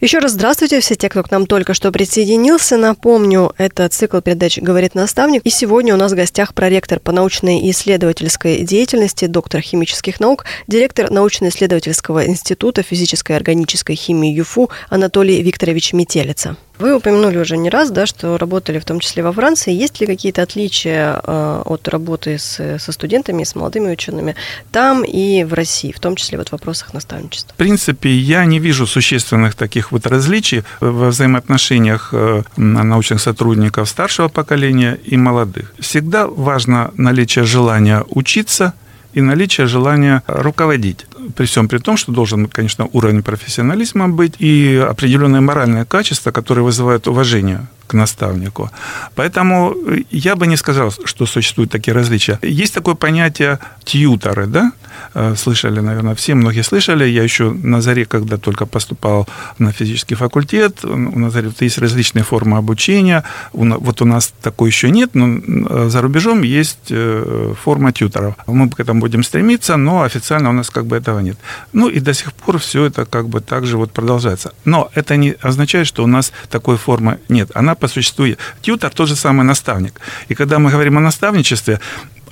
Еще 0.00 0.18
раз 0.18 0.32
здравствуйте 0.32 0.80
все 0.80 0.94
те, 0.94 1.08
кто 1.08 1.22
к 1.22 1.30
нам 1.30 1.46
только 1.46 1.74
что 1.74 1.90
присоединился. 1.90 2.76
Напомню, 2.76 3.52
это 3.56 3.88
цикл 3.88 4.20
передач 4.20 4.58
«Говорит 4.58 4.94
наставник». 4.94 5.42
И 5.42 5.50
сегодня 5.50 5.94
у 5.94 5.96
нас 5.96 6.12
в 6.12 6.16
гостях 6.16 6.54
проректор 6.54 7.00
по 7.00 7.12
научной 7.12 7.60
и 7.60 7.70
исследовательской 7.70 8.62
деятельности, 8.62 9.26
доктор 9.26 9.60
химических 9.60 10.20
наук, 10.20 10.44
директор 10.66 11.10
научно-исследовательского 11.10 12.26
института 12.26 12.82
физической 12.82 13.32
и 13.32 13.36
органической 13.36 13.94
химии 13.94 14.32
ЮФУ 14.32 14.70
Анатолий 14.88 15.42
Викторович 15.42 15.92
Метелица. 15.92 16.56
Вы 16.78 16.94
упомянули 16.94 17.38
уже 17.38 17.56
не 17.56 17.70
раз, 17.70 17.90
да, 17.90 18.06
что 18.06 18.38
работали 18.38 18.78
в 18.78 18.84
том 18.84 19.00
числе 19.00 19.22
во 19.22 19.32
Франции. 19.32 19.72
Есть 19.72 20.00
ли 20.00 20.06
какие-то 20.06 20.42
отличия 20.42 21.20
э, 21.22 21.62
от 21.64 21.88
работы 21.88 22.38
с, 22.38 22.78
со 22.78 22.92
студентами, 22.92 23.44
с 23.44 23.54
молодыми 23.54 23.92
учеными 23.92 24.36
там 24.70 25.04
и 25.04 25.44
в 25.44 25.54
России, 25.54 25.92
в 25.92 26.00
том 26.00 26.16
числе 26.16 26.38
вот 26.38 26.48
в 26.48 26.52
вопросах 26.52 26.94
наставничества? 26.94 27.52
В 27.54 27.56
принципе, 27.56 28.16
я 28.16 28.44
не 28.44 28.58
вижу 28.58 28.86
существенных 28.86 29.54
таких 29.54 29.92
вот 29.92 30.06
различий 30.06 30.62
во 30.80 31.08
взаимоотношениях 31.08 32.10
э, 32.12 32.42
научных 32.56 33.20
сотрудников 33.20 33.88
старшего 33.88 34.28
поколения 34.28 34.98
и 35.04 35.16
молодых. 35.16 35.74
Всегда 35.78 36.26
важно 36.26 36.92
наличие 36.96 37.44
желания 37.44 38.04
учиться– 38.08 38.74
и 39.18 39.20
наличие 39.20 39.66
желания 39.66 40.22
руководить. 40.26 41.06
При 41.36 41.46
всем 41.46 41.68
при 41.68 41.78
том, 41.78 41.96
что 41.96 42.12
должен, 42.12 42.46
конечно, 42.46 42.88
уровень 42.92 43.22
профессионализма 43.22 44.08
быть 44.08 44.34
и 44.38 44.76
определенные 44.90 45.40
моральные 45.40 45.84
качества, 45.84 46.30
которые 46.30 46.64
вызывают 46.64 47.08
уважение 47.08 47.66
к 47.88 47.94
наставнику. 47.94 48.70
Поэтому 49.14 49.74
я 50.10 50.36
бы 50.36 50.46
не 50.46 50.56
сказал, 50.56 50.92
что 51.04 51.26
существуют 51.26 51.72
такие 51.72 51.94
различия. 51.94 52.38
Есть 52.42 52.74
такое 52.74 52.94
понятие 52.94 53.58
тьюторы, 53.84 54.46
да? 54.46 54.72
Э, 55.14 55.34
слышали, 55.36 55.80
наверное, 55.80 56.14
все, 56.14 56.34
многие 56.34 56.62
слышали. 56.62 57.08
Я 57.08 57.22
еще 57.22 57.50
на 57.50 57.80
заре, 57.80 58.04
когда 58.04 58.36
только 58.36 58.66
поступал 58.66 59.26
на 59.58 59.72
физический 59.72 60.16
факультет, 60.16 60.84
у 60.84 61.18
на 61.18 61.30
заре 61.30 61.50
есть 61.60 61.78
различные 61.78 62.22
формы 62.22 62.58
обучения. 62.58 63.24
Вот 63.52 64.02
у 64.02 64.04
нас 64.04 64.32
такой 64.42 64.68
еще 64.70 64.90
нет, 64.90 65.14
но 65.14 65.26
э, 65.28 65.88
за 65.88 66.00
рубежом 66.02 66.42
есть 66.42 66.90
э, 66.90 67.54
форма 67.62 67.92
тьюторов. 67.92 68.34
Мы 68.46 68.68
к 68.68 68.80
этому 68.80 69.00
будем 69.00 69.22
стремиться, 69.22 69.76
но 69.76 70.02
официально 70.02 70.50
у 70.50 70.52
нас 70.52 70.70
как 70.70 70.84
бы 70.84 70.96
этого 70.96 71.17
нет. 71.20 71.36
Ну 71.72 71.88
и 71.88 72.00
до 72.00 72.14
сих 72.14 72.32
пор 72.32 72.58
все 72.58 72.84
это 72.84 73.04
как 73.04 73.28
бы 73.28 73.40
так 73.40 73.66
же 73.66 73.76
вот 73.76 73.92
продолжается. 73.92 74.52
Но 74.64 74.90
это 74.94 75.16
не 75.16 75.36
означает, 75.40 75.86
что 75.86 76.04
у 76.04 76.06
нас 76.06 76.32
такой 76.50 76.76
формы 76.76 77.18
нет. 77.28 77.50
Она 77.54 77.74
по 77.74 77.88
существу 77.88 78.26
тьютор 78.62 78.90
тот 78.90 79.08
же 79.08 79.16
самый 79.16 79.44
наставник. 79.44 80.00
И 80.28 80.34
когда 80.34 80.58
мы 80.58 80.70
говорим 80.70 80.98
о 80.98 81.00
наставничестве, 81.00 81.80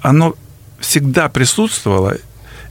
оно 0.00 0.34
всегда 0.80 1.28
присутствовало 1.28 2.16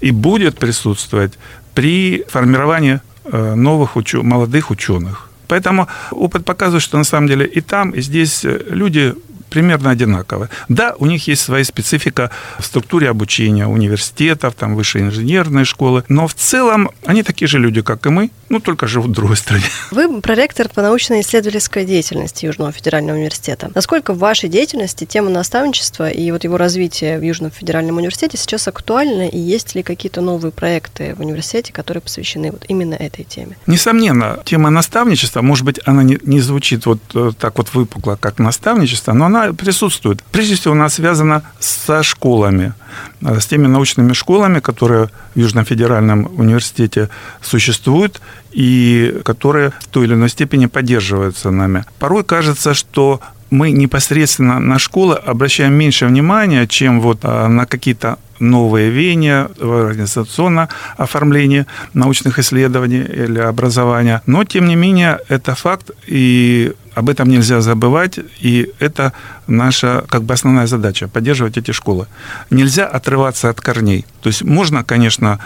и 0.01 0.11
будет 0.11 0.57
присутствовать 0.59 1.33
при 1.73 2.23
формировании 2.29 2.99
э, 3.25 3.55
новых 3.55 3.95
учё- 3.95 4.23
молодых 4.23 4.71
ученых. 4.71 5.29
Поэтому 5.47 5.87
опыт 6.11 6.45
показывает, 6.45 6.83
что 6.83 6.97
на 6.97 7.03
самом 7.03 7.27
деле 7.27 7.45
и 7.45 7.61
там, 7.61 7.91
и 7.91 8.01
здесь 8.01 8.45
э, 8.45 8.61
люди 8.69 9.13
примерно 9.49 9.91
одинаковые. 9.91 10.49
Да, 10.69 10.95
у 10.97 11.05
них 11.05 11.27
есть 11.27 11.41
своя 11.41 11.63
специфика 11.63 12.31
в 12.59 12.65
структуре 12.65 13.09
обучения 13.09 13.67
университетов, 13.67 14.55
там 14.55 14.75
высшие 14.75 15.05
инженерные 15.05 15.65
школы, 15.65 16.03
но 16.09 16.27
в 16.27 16.33
целом 16.33 16.89
они 17.05 17.23
такие 17.23 17.47
же 17.47 17.59
люди, 17.59 17.81
как 17.81 18.05
и 18.05 18.09
мы, 18.09 18.31
ну, 18.49 18.59
только 18.59 18.87
живут 18.87 19.11
в 19.11 19.13
другой 19.13 19.37
стране. 19.37 19.63
Вы 19.91 20.21
проректор 20.21 20.69
по 20.69 20.81
научно-исследовательской 20.81 21.85
деятельности 21.85 22.45
Южного 22.45 22.71
федерального 22.71 23.17
университета. 23.17 23.71
Насколько 23.73 24.13
в 24.13 24.19
вашей 24.19 24.49
деятельности 24.49 25.05
тема 25.05 25.29
наставничества 25.29 26.09
и 26.09 26.31
вот 26.31 26.43
его 26.43 26.57
развитие 26.57 27.17
в 27.17 27.23
Южном 27.23 27.51
федеральном 27.51 27.97
университете 27.97 28.37
сейчас 28.37 28.67
актуальна, 28.67 29.27
и 29.27 29.37
есть 29.37 29.75
ли 29.75 29.83
какие-то 29.83 30.21
новые 30.21 30.51
проекты 30.51 31.15
в 31.15 31.21
университете, 31.21 31.73
которые 31.73 32.01
посвящены 32.01 32.51
вот 32.51 32.65
именно 32.67 32.93
этой 32.93 33.23
теме? 33.23 33.57
Несомненно, 33.67 34.39
тема 34.45 34.69
наставничества, 34.69 35.41
может 35.41 35.65
быть, 35.65 35.79
она 35.85 36.03
не, 36.03 36.19
не 36.23 36.39
звучит 36.39 36.85
вот 36.85 36.99
э, 37.13 37.31
так 37.37 37.57
вот 37.57 37.73
выпукло, 37.73 38.17
как 38.19 38.39
наставничество, 38.39 39.13
но 39.13 39.25
она 39.25 39.53
присутствует. 39.53 40.21
Прежде 40.31 40.55
всего, 40.55 40.73
она 40.73 40.89
связана 40.89 41.43
со 41.59 42.03
школами, 42.03 42.73
с 43.21 43.45
теми 43.45 43.67
научными 43.67 44.13
школами, 44.13 44.59
которые 44.59 45.09
в 45.35 45.39
Южном 45.39 45.65
федеральном 45.65 46.29
университете 46.37 47.09
существуют 47.41 48.21
и 48.51 49.21
которые 49.23 49.71
в 49.79 49.87
той 49.87 50.05
или 50.05 50.13
иной 50.13 50.29
степени 50.29 50.67
поддерживаются 50.67 51.51
нами. 51.51 51.83
Порой 51.99 52.23
кажется, 52.23 52.73
что 52.73 53.19
мы 53.49 53.71
непосредственно 53.71 54.59
на 54.59 54.79
школы 54.79 55.15
обращаем 55.15 55.73
меньше 55.73 56.07
внимания, 56.07 56.67
чем 56.67 57.01
вот 57.01 57.19
э, 57.23 57.47
на 57.47 57.65
какие-то 57.65 58.17
новые 58.39 58.89
веяния 58.89 59.49
в 59.59 59.87
организационном 59.87 60.67
оформлении 60.97 61.65
научных 61.93 62.39
исследований 62.39 63.01
или 63.01 63.39
образования. 63.39 64.21
Но, 64.25 64.43
тем 64.43 64.67
не 64.67 64.75
менее, 64.75 65.19
это 65.29 65.55
факт, 65.55 65.91
и 66.07 66.73
об 66.95 67.09
этом 67.09 67.29
нельзя 67.29 67.61
забывать, 67.61 68.19
и 68.39 68.71
это 68.79 69.11
наша 69.47 70.03
как 70.09 70.23
бы 70.23 70.33
основная 70.33 70.65
задача– 70.67 71.07
поддерживать 71.13 71.57
эти 71.57 71.71
школы. 71.71 72.07
Нельзя 72.49 72.87
отрываться 72.87 73.49
от 73.49 73.61
корней. 73.61 74.05
То 74.21 74.29
есть 74.29 74.43
можно, 74.43 74.83
конечно, 74.83 75.39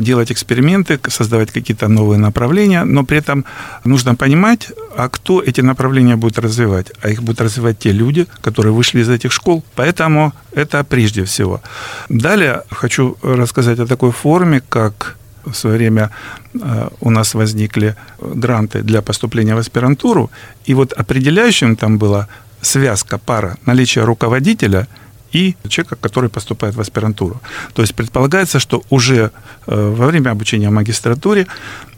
делать 0.00 0.32
эксперименты, 0.32 0.98
создавать 1.08 1.52
какие-то 1.52 1.88
новые 1.88 2.18
направления, 2.18 2.84
но 2.84 3.04
при 3.04 3.18
этом 3.18 3.44
нужно 3.84 4.14
понимать, 4.14 4.72
а 4.96 5.08
кто 5.08 5.42
эти 5.42 5.60
направления 5.60 6.16
будет 6.16 6.38
развивать. 6.38 6.92
А 7.02 7.10
их 7.10 7.22
будут 7.22 7.40
развивать 7.40 7.78
те 7.78 7.92
люди, 7.92 8.26
которые 8.40 8.72
вышли 8.72 9.00
из 9.00 9.08
этих 9.08 9.32
школ. 9.32 9.62
Поэтому 9.74 10.32
это 10.52 10.82
прежде 10.82 11.22
всего. 11.24 11.60
Далее 12.08 12.62
хочу 12.70 13.16
рассказать 13.22 13.78
о 13.78 13.86
такой 13.86 14.10
форме, 14.10 14.62
как 14.68 15.16
в 15.46 15.54
свое 15.54 15.76
время 15.76 16.10
э, 16.54 16.88
у 17.00 17.10
нас 17.10 17.34
возникли 17.34 17.96
гранты 18.20 18.82
для 18.82 19.02
поступления 19.02 19.54
в 19.54 19.58
аспирантуру, 19.58 20.30
и 20.64 20.74
вот 20.74 20.92
определяющим 20.92 21.76
там 21.76 21.98
была 21.98 22.28
связка, 22.60 23.18
пара, 23.18 23.56
наличия 23.66 24.04
руководителя– 24.04 24.86
и 25.36 25.54
человека, 25.68 25.96
который 25.96 26.30
поступает 26.30 26.74
в 26.74 26.80
аспирантуру. 26.80 27.40
То 27.74 27.82
есть 27.82 27.94
предполагается, 27.94 28.58
что 28.58 28.82
уже 28.90 29.30
э, 29.66 29.94
во 29.96 30.06
время 30.06 30.30
обучения 30.30 30.68
в 30.68 30.72
магистратуре 30.72 31.46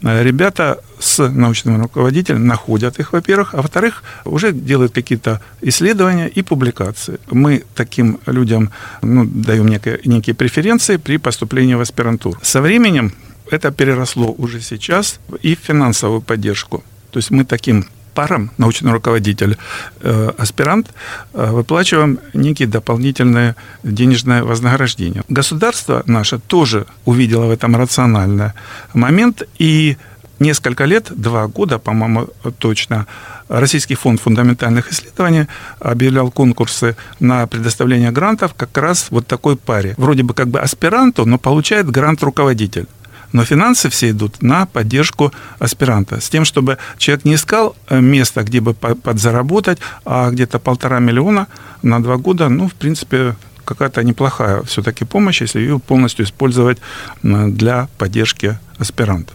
э, 0.01 0.23
ребята 0.23 0.79
с 0.99 1.29
научным 1.29 1.81
руководителем 1.81 2.47
находят 2.47 2.99
их, 2.99 3.13
во-первых, 3.13 3.53
а 3.53 3.57
во-вторых, 3.57 4.03
уже 4.25 4.51
делают 4.51 4.93
какие-то 4.93 5.39
исследования 5.61 6.27
и 6.27 6.41
публикации. 6.41 7.19
Мы 7.31 7.63
таким 7.75 8.19
людям 8.25 8.71
ну, 9.01 9.25
даем 9.25 9.67
некие, 9.67 9.99
некие 10.05 10.33
преференции 10.33 10.97
при 10.97 11.17
поступлении 11.17 11.75
в 11.75 11.81
аспирантуру. 11.81 12.37
Со 12.41 12.61
временем 12.61 13.13
это 13.51 13.71
переросло 13.71 14.35
уже 14.37 14.61
сейчас 14.61 15.19
и 15.41 15.55
в 15.55 15.59
финансовую 15.59 16.21
поддержку. 16.21 16.83
То 17.11 17.19
есть 17.19 17.31
мы 17.31 17.45
таким 17.45 17.85
парам, 18.13 18.51
научный 18.57 18.91
руководитель, 18.91 19.57
э, 20.01 20.31
аспирант, 20.37 20.87
э, 21.33 21.51
выплачиваем 21.51 22.19
некие 22.33 22.67
дополнительные 22.67 23.55
денежное 23.83 24.43
вознаграждение. 24.43 25.23
Государство 25.29 26.03
наше 26.05 26.39
тоже 26.39 26.85
увидело 27.05 27.45
в 27.45 27.51
этом 27.51 27.75
рациональный 27.75 28.51
момент 28.93 29.43
и 29.59 29.97
несколько 30.39 30.85
лет, 30.85 31.11
два 31.15 31.47
года, 31.47 31.79
по-моему, 31.79 32.27
точно, 32.57 33.05
Российский 33.49 33.95
фонд 33.95 34.21
фундаментальных 34.21 34.91
исследований 34.91 35.47
объявлял 35.79 36.29
конкурсы 36.29 36.95
на 37.19 37.47
предоставление 37.47 38.11
грантов 38.11 38.53
как 38.53 38.77
раз 38.77 39.07
вот 39.09 39.25
такой 39.25 39.55
паре. 39.55 39.95
Вроде 39.97 40.21
бы 40.21 40.35
как 40.35 40.49
бы 40.49 40.59
аспиранту, 40.59 41.25
но 41.25 41.39
получает 41.39 41.89
грант 41.89 42.21
руководитель. 42.21 42.85
Но 43.31 43.45
финансы 43.45 43.89
все 43.89 44.09
идут 44.09 44.41
на 44.41 44.65
поддержку 44.65 45.31
аспиранта. 45.59 46.19
С 46.19 46.29
тем, 46.29 46.45
чтобы 46.45 46.77
человек 46.97 47.25
не 47.25 47.35
искал 47.35 47.75
э, 47.89 47.99
место, 48.01 48.43
где 48.43 48.59
бы 48.59 48.73
подзаработать, 48.73 49.79
а 50.05 50.29
где-то 50.31 50.59
полтора 50.59 50.99
миллиона 50.99 51.47
на 51.83 52.01
два 52.01 52.17
года, 52.17 52.49
ну, 52.49 52.67
в 52.67 52.73
принципе, 52.73 53.35
какая-то 53.65 54.03
неплохая 54.03 54.63
все-таки 54.63 55.05
помощь, 55.05 55.41
если 55.41 55.59
ее 55.59 55.79
полностью 55.79 56.25
использовать 56.25 56.79
для 57.21 57.87
поддержки 57.97 58.57
аспиранта. 58.79 59.33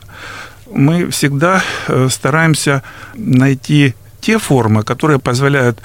Мы 0.70 1.10
всегда 1.10 1.62
э, 1.88 2.08
стараемся 2.10 2.82
найти 3.14 3.94
те 4.20 4.38
формы, 4.38 4.82
которые 4.82 5.18
позволяют 5.18 5.78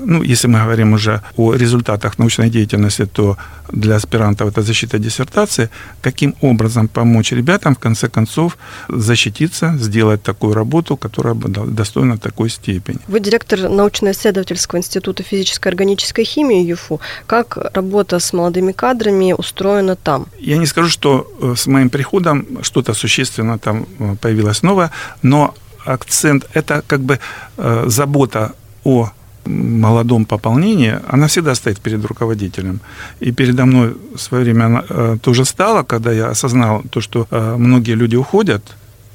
ну, 0.00 0.22
если 0.22 0.48
мы 0.48 0.58
говорим 0.64 0.92
уже 0.92 1.20
о 1.36 1.54
результатах 1.54 2.18
научной 2.18 2.50
деятельности, 2.50 3.06
то 3.06 3.36
для 3.72 3.96
аспирантов 3.96 4.48
это 4.48 4.62
защита 4.62 4.98
диссертации, 4.98 5.68
каким 6.02 6.34
образом 6.40 6.88
помочь 6.88 7.32
ребятам, 7.32 7.74
в 7.74 7.78
конце 7.78 8.08
концов, 8.08 8.56
защититься, 8.88 9.76
сделать 9.78 10.22
такую 10.22 10.54
работу, 10.54 10.96
которая 10.96 11.34
достойна 11.34 12.18
такой 12.18 12.50
степени. 12.50 12.98
Вы 13.08 13.20
директор 13.20 13.68
научно-исследовательского 13.68 14.78
института 14.78 15.22
физической 15.22 15.68
и 15.68 15.70
органической 15.70 16.24
химии 16.24 16.70
ЮФУ. 16.70 17.00
Как 17.26 17.56
работа 17.74 18.18
с 18.18 18.32
молодыми 18.32 18.72
кадрами 18.72 19.34
устроена 19.38 19.96
там? 19.96 20.26
Я 20.38 20.56
не 20.56 20.66
скажу, 20.66 20.88
что 20.88 21.26
э, 21.40 21.54
с 21.56 21.66
моим 21.66 21.90
приходом 21.90 22.46
что-то 22.62 22.94
существенно 22.94 23.58
там 23.58 23.86
э, 23.98 24.16
появилось 24.20 24.62
новое, 24.62 24.90
но 25.22 25.54
акцент– 25.84 26.46
это 26.54 26.82
как 26.86 27.00
бы 27.00 27.18
э, 27.56 27.84
забота 27.86 28.52
о 28.84 29.10
молодом 29.48 30.24
пополнении, 30.24 30.98
она 31.08 31.26
всегда 31.26 31.54
стоит 31.54 31.80
перед 31.80 32.04
руководителем. 32.04 32.80
И 33.20 33.32
передо 33.32 33.66
мной 33.66 33.94
в 34.14 34.20
свое 34.20 34.44
время 34.44 34.66
она 34.66 34.84
э, 34.88 35.16
тоже 35.20 35.44
стала, 35.44 35.82
когда 35.82 36.12
я 36.12 36.30
осознал 36.30 36.82
то, 36.90 37.00
что 37.00 37.26
э, 37.30 37.56
многие 37.58 37.96
люди 37.96 38.16
уходят 38.16 38.62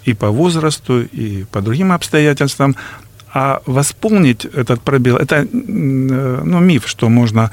и 0.05 0.13
по 0.13 0.29
возрасту, 0.29 1.01
и 1.01 1.45
по 1.51 1.61
другим 1.61 1.91
обстоятельствам, 1.91 2.75
а 3.33 3.61
восполнить 3.65 4.45
этот 4.45 4.81
пробел, 4.81 5.17
это 5.17 5.35
э, 5.35 5.47
ну, 5.51 6.59
миф, 6.59 6.87
что 6.87 7.09
можно 7.09 7.51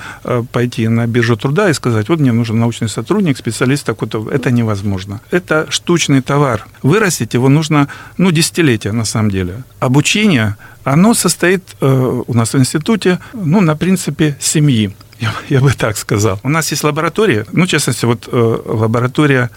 пойти 0.52 0.88
на 0.88 1.06
биржу 1.06 1.36
труда 1.36 1.70
и 1.70 1.74
сказать, 1.74 2.08
вот 2.08 2.20
мне 2.20 2.32
нужен 2.32 2.58
научный 2.58 2.88
сотрудник, 2.88 3.38
специалист 3.38 3.86
такой-то. 3.86 4.28
Это 4.30 4.50
невозможно. 4.50 5.20
Это 5.30 5.66
штучный 5.70 6.20
товар. 6.20 6.66
Вырастить 6.82 7.34
его 7.34 7.48
нужно, 7.48 7.88
ну, 8.18 8.30
десятилетия 8.30 8.92
на 8.92 9.04
самом 9.04 9.30
деле. 9.30 9.64
Обучение– 9.80 10.56
оно 10.84 11.14
состоит 11.14 11.62
э, 11.80 12.22
у 12.26 12.34
нас 12.34 12.54
в 12.54 12.58
институте, 12.58 13.18
ну, 13.32 13.60
на 13.60 13.76
принципе 13.76 14.36
семьи, 14.40 14.94
я, 15.20 15.32
я 15.48 15.60
бы 15.60 15.72
так 15.72 15.96
сказал. 15.96 16.40
У 16.42 16.48
нас 16.48 16.70
есть 16.70 16.84
лаборатория, 16.84 17.46
ну, 17.52 17.64
в 17.64 17.68
частности, 17.68 18.04
вот 18.04 18.28
э, 18.30 18.58
лаборатория 18.64 19.50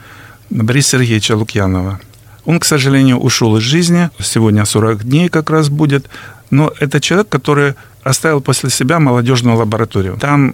Бориса 0.49 0.97
Сергеевича 0.97 1.35
Лукьянова. 1.35 1.99
Он, 2.45 2.59
к 2.59 2.65
сожалению, 2.65 3.17
ушел 3.17 3.57
из 3.57 3.63
жизни, 3.63 4.09
сегодня 4.19 4.65
40 4.65 5.03
дней 5.03 5.29
как 5.29 5.49
раз 5.49 5.69
будет, 5.69 6.09
но 6.49 6.71
это 6.79 6.99
человек, 6.99 7.29
который 7.29 7.75
оставил 8.03 8.41
после 8.41 8.69
себя 8.69 8.99
молодежную 8.99 9.57
лабораторию. 9.57 10.17
Там 10.19 10.53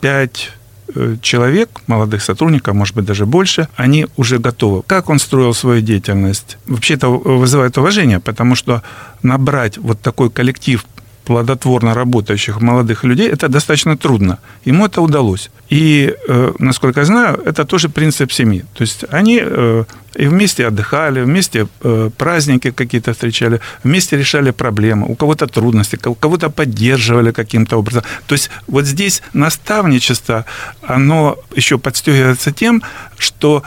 5 0.00 0.52
Э, 0.94 1.16
человек, 1.22 1.80
молодых 1.86 2.22
сотрудников, 2.22 2.74
может 2.74 2.94
быть, 2.94 3.04
даже 3.04 3.24
больше, 3.24 3.68
они 3.76 4.06
уже 4.16 4.38
готовы. 4.38 4.82
Как 4.82 5.08
он 5.08 5.18
строил 5.18 5.54
свою 5.54 5.80
деятельность? 5.80 6.58
Вообще 6.66 6.94
это 6.94 7.08
вызывает 7.08 7.78
уважение, 7.78 8.20
потому 8.20 8.54
что 8.54 8.82
набрать 9.22 9.78
вот 9.78 10.00
такой 10.00 10.30
коллектив 10.30 10.84
плодотворно 11.24 11.94
работающих 11.94 12.60
молодых 12.60 13.04
людей, 13.04 13.28
это 13.28 13.48
достаточно 13.48 13.96
трудно. 13.96 14.38
Ему 14.64 14.86
это 14.86 15.00
удалось. 15.00 15.50
И, 15.70 16.14
э, 16.28 16.52
насколько 16.58 17.00
я 17.00 17.06
знаю, 17.06 17.40
это 17.46 17.64
тоже 17.64 17.88
принцип 17.88 18.32
семьи. 18.32 18.64
То 18.74 18.82
есть 18.82 19.04
они 19.10 19.40
э, 19.42 19.84
и 20.14 20.26
вместе 20.26 20.66
отдыхали, 20.66 21.22
вместе 21.22 21.66
э, 21.82 22.10
праздники 22.16 22.70
какие-то 22.70 23.12
встречали, 23.12 23.60
вместе 23.84 24.16
решали 24.16 24.50
проблемы. 24.50 25.06
У 25.08 25.14
кого-то 25.14 25.46
трудности, 25.46 25.98
у 26.06 26.14
кого-то 26.14 26.50
поддерживали 26.50 27.32
каким-то 27.32 27.78
образом. 27.78 28.02
То 28.26 28.34
есть 28.34 28.50
вот 28.66 28.84
здесь 28.84 29.22
наставничество, 29.32 30.44
оно 30.82 31.36
еще 31.56 31.78
подстегивается 31.78 32.52
тем, 32.52 32.82
что 33.18 33.62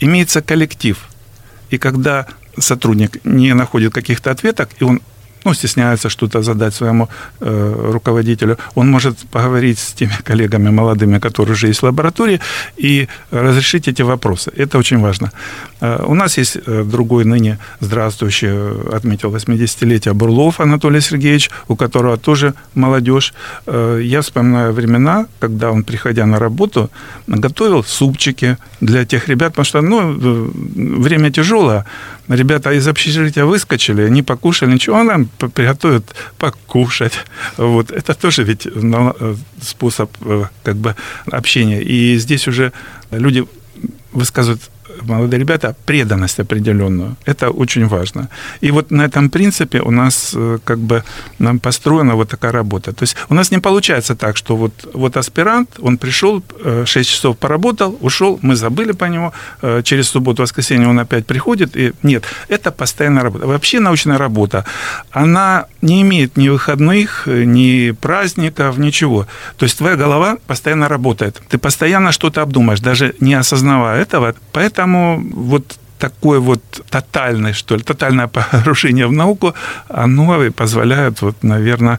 имеется 0.00 0.42
коллектив. 0.42 0.98
И 1.70 1.78
когда 1.78 2.26
сотрудник 2.58 3.24
не 3.24 3.54
находит 3.54 3.94
каких-то 3.94 4.30
ответов, 4.30 4.68
и 4.80 4.84
он 4.84 5.00
ну, 5.48 5.54
стесняется 5.54 6.08
что-то 6.08 6.42
задать 6.42 6.74
своему 6.74 7.08
э, 7.40 7.90
руководителю, 7.92 8.56
он 8.74 8.90
может 8.90 9.18
поговорить 9.30 9.78
с 9.78 9.92
теми 9.92 10.12
коллегами 10.24 10.70
молодыми, 10.70 11.18
которые 11.18 11.52
уже 11.52 11.68
есть 11.68 11.82
в 11.82 11.86
лаборатории, 11.86 12.40
и 12.76 13.08
разрешить 13.30 13.88
эти 13.88 14.02
вопросы. 14.02 14.52
Это 14.56 14.78
очень 14.78 15.00
важно. 15.00 15.32
Э, 15.80 16.04
у 16.06 16.14
нас 16.14 16.38
есть 16.38 16.58
э, 16.66 16.84
другой 16.84 17.24
ныне 17.24 17.58
здравствующий, 17.80 18.48
э, 18.50 18.90
отметил 18.96 19.34
80-летие 19.34 20.12
Бурлов 20.12 20.60
Анатолий 20.60 21.00
Сергеевич, 21.00 21.50
у 21.68 21.76
которого 21.76 22.16
тоже 22.16 22.54
молодежь. 22.74 23.34
Я 23.66 24.20
вспоминаю 24.22 24.72
времена, 24.72 25.26
когда 25.40 25.70
он, 25.70 25.84
приходя 25.84 26.26
на 26.26 26.38
работу, 26.38 26.90
готовил 27.26 27.84
супчики 27.84 28.56
для 28.80 29.04
тех 29.04 29.28
ребят, 29.28 29.52
потому 29.52 29.64
что 29.64 29.80
ну, 29.80 30.50
время 31.00 31.30
тяжелое, 31.30 31.84
ребята 32.28 32.72
из 32.72 32.88
общежития 32.88 33.44
выскочили, 33.44 34.02
они 34.02 34.22
покушали, 34.22 34.72
ничего, 34.72 35.02
нам 35.02 35.26
приготовит 35.26 36.14
покушать. 36.38 37.12
Вот. 37.56 37.90
Это 37.90 38.14
тоже 38.14 38.44
ведь 38.44 38.66
способ 39.60 40.10
как 40.62 40.76
бы 40.76 40.94
общения. 41.30 41.82
И 41.82 42.18
здесь 42.18 42.48
уже 42.48 42.72
люди 43.10 43.44
высказывают 44.12 44.62
молодые 45.02 45.40
ребята 45.40 45.74
преданность 45.86 46.40
определенную. 46.40 47.16
Это 47.24 47.50
очень 47.50 47.86
важно. 47.86 48.28
И 48.60 48.70
вот 48.70 48.90
на 48.90 49.02
этом 49.04 49.30
принципе 49.30 49.80
у 49.80 49.90
нас 49.90 50.32
э, 50.34 50.58
как 50.64 50.78
бы 50.78 51.02
нам 51.38 51.58
построена 51.58 52.14
вот 52.14 52.28
такая 52.28 52.52
работа. 52.52 52.92
То 52.92 53.04
есть 53.04 53.16
у 53.28 53.34
нас 53.34 53.50
не 53.50 53.58
получается 53.58 54.14
так, 54.14 54.36
что 54.36 54.56
вот, 54.56 54.72
вот 54.94 55.16
аспирант, 55.16 55.78
он 55.80 55.98
пришел, 55.98 56.42
6 56.84 56.96
э, 56.96 57.02
часов 57.02 57.38
поработал, 57.38 57.98
ушел, 58.00 58.38
мы 58.42 58.56
забыли 58.56 58.92
по 58.92 59.04
нему, 59.04 59.32
э, 59.62 59.82
через 59.82 60.08
субботу, 60.08 60.42
воскресенье 60.42 60.88
он 60.88 60.98
опять 60.98 61.26
приходит. 61.26 61.76
И 61.76 61.92
нет, 62.02 62.24
это 62.48 62.70
постоянная 62.70 63.22
работа. 63.22 63.46
Вообще 63.46 63.80
научная 63.80 64.18
работа, 64.18 64.64
она 65.10 65.66
не 65.82 66.02
имеет 66.02 66.36
ни 66.36 66.48
выходных, 66.48 67.26
ни 67.26 67.92
праздников, 67.92 68.78
ничего. 68.78 69.26
То 69.56 69.64
есть 69.64 69.78
твоя 69.78 69.96
голова 69.96 70.36
постоянно 70.46 70.88
работает. 70.88 71.40
Ты 71.48 71.58
постоянно 71.58 72.12
что-то 72.12 72.42
обдумаешь, 72.42 72.80
даже 72.80 73.14
не 73.20 73.34
осознавая 73.34 74.02
этого. 74.02 74.34
Поэтому 74.52 74.87
Поэтому 74.88 75.22
вот 75.34 75.78
такое 75.98 76.40
вот 76.40 76.62
тотальное, 76.90 77.52
что 77.52 77.76
ли, 77.76 77.82
тотальное 77.82 78.26
погружение 78.52 79.06
в 79.06 79.12
науку, 79.12 79.54
оно 79.88 80.50
позволяет, 80.50 81.22
вот, 81.22 81.42
наверное, 81.42 81.98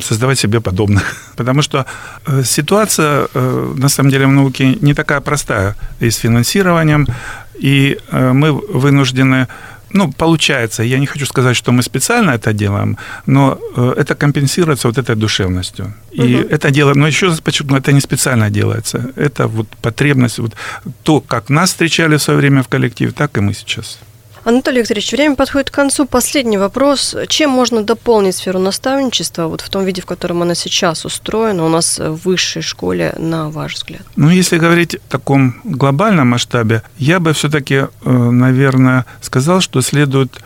создавать 0.00 0.38
себе 0.38 0.60
подобных. 0.60 1.02
Потому 1.36 1.62
что 1.62 1.84
э, 2.26 2.44
ситуация, 2.44 3.26
э, 3.34 3.74
на 3.76 3.88
самом 3.88 4.10
деле, 4.10 4.26
в 4.26 4.32
науке 4.32 4.78
не 4.80 4.94
такая 4.94 5.20
простая 5.20 5.74
и 6.00 6.10
с 6.10 6.16
финансированием, 6.16 7.06
и 7.54 7.98
э, 8.12 8.32
мы 8.32 8.52
вынуждены 8.52 9.46
ну, 9.92 10.12
получается, 10.12 10.82
я 10.82 10.98
не 10.98 11.06
хочу 11.06 11.26
сказать, 11.26 11.56
что 11.56 11.72
мы 11.72 11.82
специально 11.82 12.32
это 12.32 12.52
делаем, 12.52 12.96
но 13.26 13.58
э, 13.76 13.94
это 13.96 14.14
компенсируется 14.14 14.88
вот 14.88 14.98
этой 14.98 15.16
душевностью. 15.16 15.92
И 16.12 16.34
угу. 16.34 16.48
это 16.50 16.70
дело, 16.70 16.94
но 16.94 17.06
еще 17.06 17.26
раз 17.26 17.40
подчеркну, 17.40 17.76
это 17.76 17.92
не 17.92 18.00
специально 18.00 18.50
делается. 18.50 19.10
Это 19.16 19.46
вот 19.46 19.68
потребность, 19.82 20.38
вот 20.38 20.54
то, 21.02 21.20
как 21.20 21.50
нас 21.50 21.70
встречали 21.70 22.16
в 22.16 22.22
свое 22.22 22.38
время 22.38 22.62
в 22.62 22.68
коллективе, 22.68 23.12
так 23.12 23.38
и 23.38 23.40
мы 23.40 23.54
сейчас. 23.54 23.98
Анатолий 24.44 24.80
Викторович, 24.80 25.12
время 25.12 25.36
подходит 25.36 25.70
к 25.70 25.74
концу. 25.74 26.04
Последний 26.04 26.58
вопрос. 26.58 27.14
Чем 27.28 27.50
можно 27.50 27.84
дополнить 27.84 28.36
сферу 28.36 28.58
наставничества 28.58 29.46
вот 29.46 29.60
в 29.60 29.68
том 29.68 29.84
виде, 29.84 30.02
в 30.02 30.06
котором 30.06 30.42
она 30.42 30.54
сейчас 30.54 31.04
устроена 31.04 31.64
у 31.64 31.68
нас 31.68 31.98
в 31.98 32.24
высшей 32.24 32.62
школе, 32.62 33.14
на 33.18 33.50
ваш 33.50 33.74
взгляд? 33.74 34.02
Ну, 34.16 34.30
если 34.30 34.58
говорить 34.58 34.96
в 34.96 35.10
таком 35.10 35.60
глобальном 35.64 36.28
масштабе, 36.28 36.82
я 36.98 37.20
бы 37.20 37.32
все-таки, 37.32 37.74
э, 37.74 37.88
наверное, 38.04 39.06
сказал, 39.20 39.60
что 39.60 39.80
следует 39.80 40.40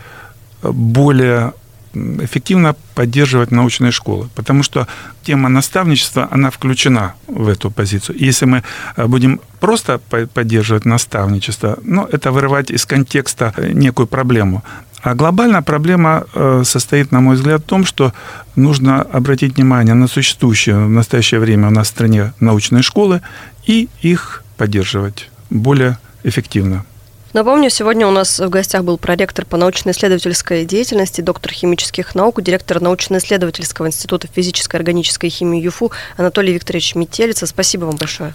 более 0.61 1.53
эффективно 1.93 2.75
поддерживать 2.95 3.51
научные 3.51 3.91
школы, 3.91 4.29
потому 4.35 4.63
что 4.63 4.87
тема 5.23 5.49
наставничества, 5.49 6.27
она 6.31 6.49
включена 6.49 7.13
в 7.27 7.47
эту 7.47 7.71
позицию. 7.71 8.17
Если 8.19 8.45
мы 8.45 8.63
э, 8.95 9.05
будем 9.07 9.39
просто 9.59 9.99
поддерживать 10.33 10.85
наставничество, 10.85 11.77
ну, 11.83 12.05
это 12.11 12.31
вырывать 12.31 12.71
из 12.71 12.85
контекста 12.85 13.53
некую 13.57 14.07
проблему. 14.07 14.63
А 15.03 15.15
глобальная 15.15 15.61
проблема 15.61 16.25
э, 16.33 16.63
состоит, 16.65 17.11
на 17.11 17.21
мой 17.21 17.35
взгляд, 17.35 17.61
в 17.61 17.65
том, 17.65 17.85
что 17.85 18.13
нужно 18.55 19.01
обратить 19.01 19.55
внимание 19.55 19.93
на 19.93 20.07
существующие 20.07 20.75
в 20.75 20.89
настоящее 20.89 21.39
время 21.39 21.67
у 21.67 21.71
нас 21.71 21.87
в 21.87 21.91
стране 21.91 22.33
научные 22.39 22.81
школы 22.81 23.21
и 23.65 23.89
их 24.01 24.43
поддерживать 24.57 25.29
более 25.49 25.97
эффективно. 26.23 26.85
Напомню, 27.37 27.69
сегодня 27.69 28.07
у 28.07 28.09
нас 28.09 28.39
в 28.39 28.49
гостях 28.49 28.83
был 28.83 28.97
проректор 28.97 29.45
по 29.45 29.57
научно-исследовательской 29.57 30.65
деятельности, 30.65 31.21
доктор 31.21 31.51
химических 31.51 32.15
наук, 32.15 32.41
директор 32.41 32.81
научно-исследовательского 32.81 33.85
института 33.85 34.27
физической 34.27 34.77
органической 34.77 35.29
химии 35.29 35.61
ЮФУ 35.61 35.91
Анатолий 36.17 36.51
Викторович 36.51 36.95
Метелица. 36.95 37.45
Спасибо 37.45 37.85
вам 37.85 37.97
большое. 37.97 38.33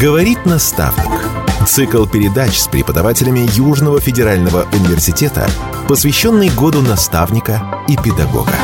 Говорит 0.00 0.46
наставник. 0.46 1.28
Цикл 1.66 2.06
передач 2.06 2.56
с 2.56 2.68
преподавателями 2.68 3.46
Южного 3.54 4.00
федерального 4.00 4.66
университета, 4.72 5.46
посвященный 5.88 6.48
году 6.48 6.80
наставника 6.80 7.84
и 7.86 7.98
педагога. 7.98 8.54